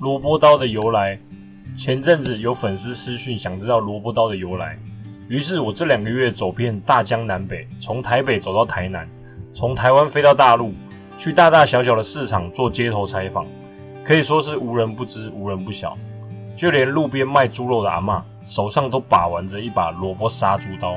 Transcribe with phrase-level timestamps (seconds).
[0.00, 1.18] 萝卜刀的由来。
[1.76, 4.78] 前阵子有粉丝私讯想知道萝卜刀的由来，
[5.28, 9.06] 于是我这两个月走遍大江南北，从台北走到台南，
[9.52, 10.72] 从台湾飞到大陆，
[11.18, 13.46] 去大大小小的市场做街头采访，
[14.02, 15.96] 可以说是无人不知，无人不晓。
[16.56, 20.96] 就连路边卖猪肉的阿嬷手上都把玩着一把萝卜杀猪刀，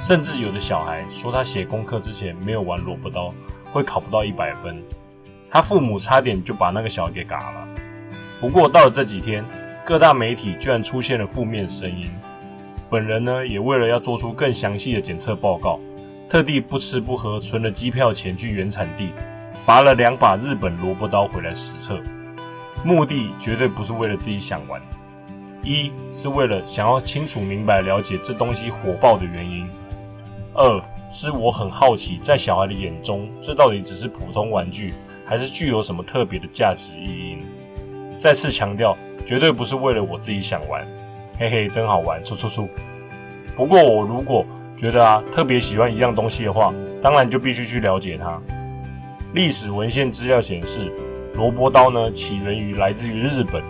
[0.00, 3.32] 甚至有的小孩说他写功课之前没有玩萝卜刀，
[3.72, 4.82] 会考不到一百分。
[5.48, 7.68] 他父母差点就把那个小孩给嘎了。
[8.40, 9.44] 不过到了这几天，
[9.84, 12.10] 各大媒体居然出现了负面声音。
[12.90, 15.80] 本人呢，也为了要做出更详细的检测报告，
[16.28, 19.10] 特地不吃不喝存了机票钱去原产地，
[19.64, 21.98] 拔了两把日本萝卜刀回来实测。
[22.84, 24.80] 目的绝对不是为了自己想玩，
[25.62, 29.66] 一是为了想要清楚明白了解这东西火爆的原因；
[30.54, 37.35] 二是我很好奇，在小孩的眼中，这到底只是普通玩具，还是具有什么特别的价值意义？
[38.18, 40.86] 再次强调，绝对不是为了我自己想玩，
[41.38, 42.68] 嘿嘿，真好玩，出出出。
[43.56, 44.44] 不过我如果
[44.76, 48.40] 觉得啊特别喜欢一样东西的话，当然就必须去了解它。
[49.34, 50.92] 历史文献资料显示。
[51.36, 53.62] 萝卜刀呢，起源于来自于日本，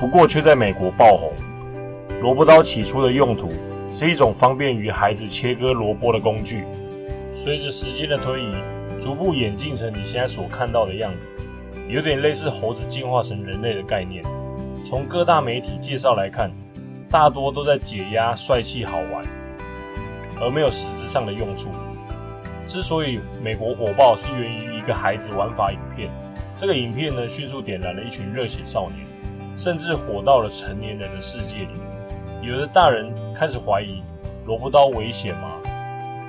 [0.00, 1.30] 不过却在美国爆红。
[2.22, 3.52] 萝卜刀起初的用途
[3.90, 6.64] 是一种方便于孩子切割萝卜的工具，
[7.34, 8.54] 随着时间的推移，
[8.98, 11.32] 逐步演进成你现在所看到的样子，
[11.88, 14.24] 有点类似猴子进化成人类的概念。
[14.88, 16.50] 从各大媒体介绍来看，
[17.10, 19.24] 大多都在解压、帅气、好玩，
[20.40, 21.68] 而没有实质上的用处。
[22.66, 26.10] 之所以美国火爆，是源于一个孩子玩法影片。
[26.56, 28.98] 这个影片呢，迅速点燃了一群热血少年，
[29.56, 31.80] 甚至火到了成年人的世界里。
[32.42, 34.02] 有的大人开始怀疑
[34.46, 35.58] 萝卜刀危险吗？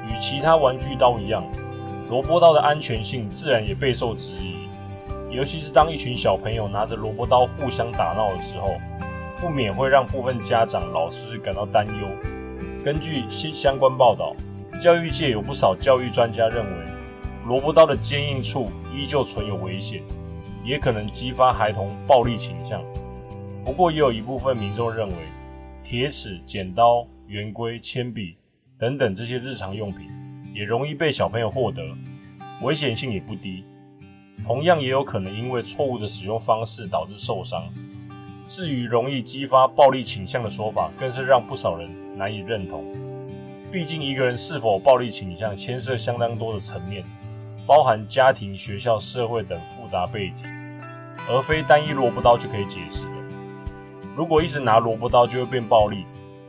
[0.08, 1.44] 与其他玩具刀一样，
[2.10, 4.68] 萝卜刀的安全性自然也备受质疑。
[5.34, 8.80] 尤其是当一群小朋友拿着萝卜刀互相打闹的时候，
[9.40, 12.08] 不免会让部分家长、老师感到担忧。
[12.86, 14.36] 根据相相关报道，
[14.80, 16.86] 教育界有不少教育专家认为，
[17.48, 20.02] 萝卜刀的坚硬处依旧存有危险。
[20.66, 22.82] 也可能激发孩童暴力倾向。
[23.66, 25.16] 不过，也有一部分民众认为，
[25.84, 28.38] 铁尺、剪刀、圆规、铅笔
[28.80, 30.08] 等等这些日常用品
[30.54, 31.84] 也容易被小朋友获得，
[32.62, 33.66] 危险性也不低。
[34.46, 37.64] 同样，也有可能因为错误的使用方式导致受伤。
[38.48, 42.84] 至于容易激发暴力倾向的说法，更是让不少人难以认同。
[43.72, 47.04] 毕竟，一个人是否暴力倾向，牵涉相当多的层面。
[47.66, 50.46] 包含家庭、学校、社会等复杂背景，
[51.30, 53.16] 而非单一萝卜刀就可以解释的。
[54.18, 56.06] 如果一直拿萝卜刀就会变暴力，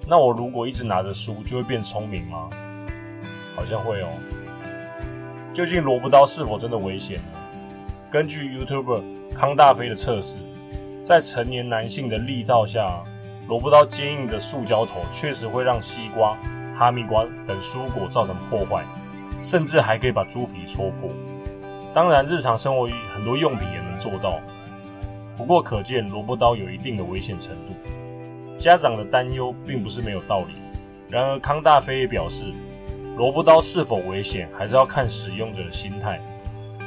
[0.08, 2.50] 那我如果一直拿着书就会变聪明吗？
[3.54, 4.08] 好像会哦。
[5.52, 7.24] 究竟萝卜刀是否真的危险呢？
[8.14, 9.02] 根据 YouTuber
[9.34, 10.36] 康大飞的测试，
[11.02, 13.02] 在成年男性的力道下，
[13.48, 16.38] 萝卜刀坚硬的塑胶头确实会让西瓜、
[16.78, 18.84] 哈密瓜等蔬果造成破坏。
[19.40, 21.10] 甚至还可以把猪皮戳破。
[21.92, 24.40] 当然，日常生活很多用品也能做到。
[25.36, 27.74] 不过，可见萝卜刀有一定的危险程度。
[28.56, 30.54] 家长的担忧并不是没有道理。
[31.10, 32.44] 然而，康大飞也表示，
[33.16, 36.20] 萝卜刀是否危险，还是要看使用者的心态。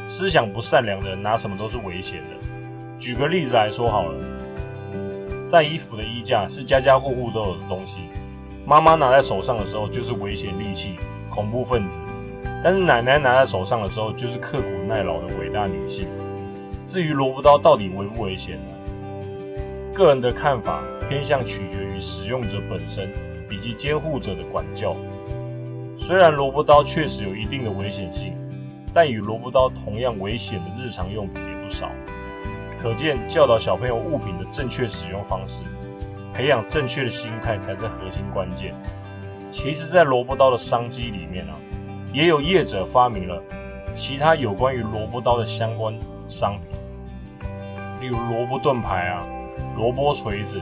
[0.08, 2.48] 思想不善良的人拿什么都是危险的。
[2.98, 4.24] 举个例子来说好了，
[5.46, 8.00] 晒衣服的衣架是家家户户都有的东西，
[8.66, 10.96] 妈妈拿在手上的时候就是危险利器，
[11.30, 12.00] 恐怖分子。
[12.64, 16.08] 但是奶奶拿在手上的时候，就是刻苦耐劳的伟大女性。
[16.88, 19.94] 至于萝卜刀到底危不危险呢？
[19.94, 23.12] 个人的看法偏向取决于使用者本身
[23.52, 24.96] 以及监护者的管教。
[25.98, 28.37] 虽然萝卜刀确实有一定的危险性，
[28.98, 31.88] 但与萝卜刀同样危险的日常用品也不少。
[32.80, 35.62] 可见教导小朋友物品的正确使用方式，
[36.34, 38.74] 培养正确的心态才是核心关键。
[39.52, 41.54] 其实，在萝卜刀的商机里面啊。
[42.12, 43.40] 也有业者发明了
[43.94, 45.94] 其他有关于萝卜刀的相关
[46.28, 47.52] 商品，
[48.02, 49.22] 例如萝卜盾牌啊、
[49.78, 50.60] 萝卜锤子、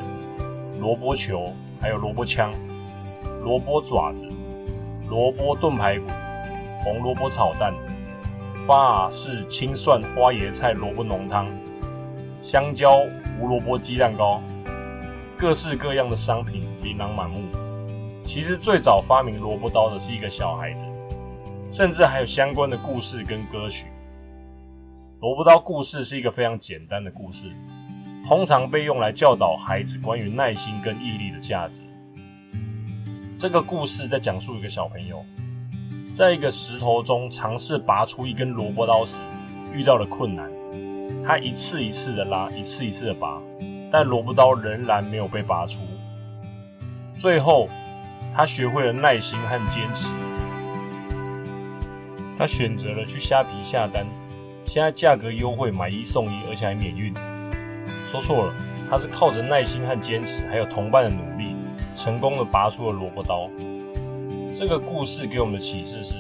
[0.82, 1.46] 萝卜球，
[1.80, 2.52] 还有萝卜枪、
[3.44, 4.28] 萝卜爪子、
[5.10, 6.08] 萝卜炖排骨、
[6.84, 7.74] 红萝卜炒蛋、
[8.66, 11.48] 法式青蒜花椰菜萝卜浓汤、
[12.42, 12.98] 香蕉
[13.38, 14.42] 胡萝卜鸡蛋糕，
[15.38, 17.44] 各式各样的商品琳琅满目。
[18.24, 20.86] 其实最早发明萝卜刀的是一个小孩子。
[21.70, 23.88] 甚至还有相关的故事跟歌曲。
[25.20, 27.52] 萝卜刀故事是一个非常简单的故事，
[28.28, 31.82] 通常被用来教导孩子关于耐心跟毅力的价值。
[33.38, 35.24] 这个故事在讲述一个小朋友，
[36.16, 39.18] 在一个石头中尝试拔出一根萝卜刀时
[39.74, 40.50] 遇到了困难，
[41.26, 43.42] 他一次一次的拉，一次一次的拔，
[43.92, 45.82] 但萝卜刀仍然没有被拔出。
[47.16, 47.68] 最后，
[48.34, 50.14] 他学会了耐心和坚持。
[52.38, 54.06] 他选择了去虾皮下单，
[54.64, 57.14] 现在价格优惠，买一送一，而且还免运。
[58.10, 58.54] 说错了，
[58.90, 61.54] 他是靠着耐心和坚持，还有同伴的努力，
[61.94, 63.50] 成功的拔出了萝卜刀。
[64.58, 66.14] 这个故事给我们的启示是：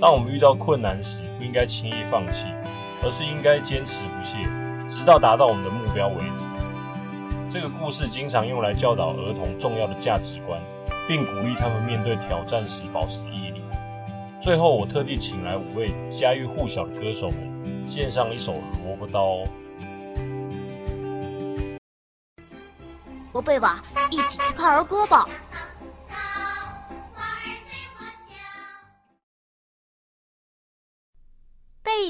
[0.00, 2.46] 当我们遇到困难时，不应该轻易放弃。
[3.02, 4.36] 而是应该坚持不懈，
[4.86, 6.44] 直到达到我们的目标为止。
[7.48, 10.60] 这个故事经常用来教导儿童重要的价值观，
[11.08, 13.62] 并鼓励他们面对挑战时保持毅力。
[14.38, 18.52] 最后，我特地请来五位家喻户晓的歌手们，献上一首
[18.84, 19.36] 《萝卜刀》。
[23.32, 25.26] 和贝瓦一起去看儿歌吧。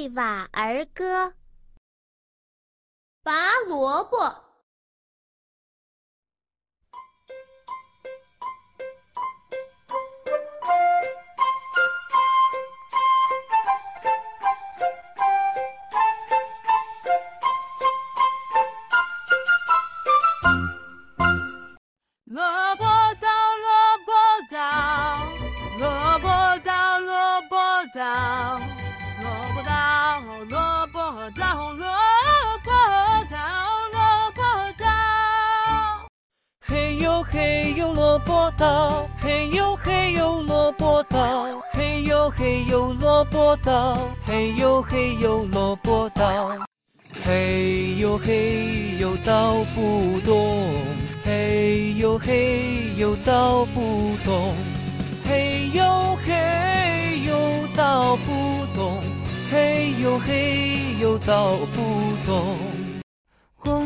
[0.00, 1.35] 贝瓦儿歌，
[3.23, 4.50] 拔萝卜。
[37.32, 43.97] 嘿呦萝卜刀嘿呦嘿呦萝卜刀，嘿呦嘿呦萝卜刀，
[44.27, 46.59] 嘿呦嘿呦萝卜刀，
[47.25, 50.67] 嘿呦嘿呦刀不动，
[51.25, 54.53] 嘿呦嘿呦刀不动，
[55.25, 57.38] 嘿呦嘿呦
[57.76, 59.00] 刀不动，
[59.53, 62.50] 嘿呦嘿呦刀不动。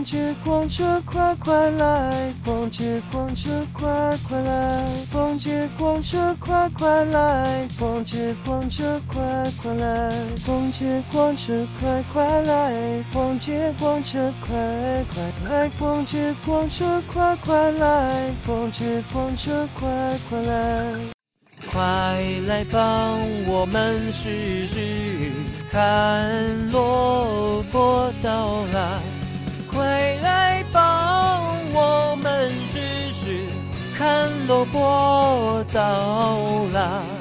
[0.05, 3.89] 逛街逛车快快来，逛街逛车快
[4.29, 10.13] 快来，逛街逛车快快来，逛街逛车快快来，
[10.45, 19.89] 逛街逛车快快来，逛街逛车快快来，逛街逛车快快来，逛街逛车快
[20.29, 20.93] 快来，
[21.73, 21.81] 快
[22.47, 25.33] 来帮我们试试
[25.73, 29.14] 看萝卜到来。
[34.67, 36.39] 波到
[36.73, 37.14] 啦。